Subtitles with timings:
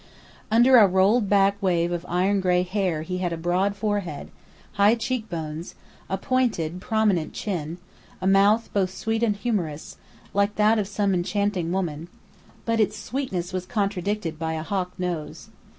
[0.49, 4.29] Under a rolled back wave of iron gray hair he had a broad forehead,
[4.71, 5.75] high cheekbones,
[6.09, 7.77] a pointed prominent chin,
[8.19, 9.97] a mouth both sweet and humorous,
[10.33, 12.07] like that of some enchanting woman;
[12.65, 15.49] but its sweetness was contradicted by a hawk nose.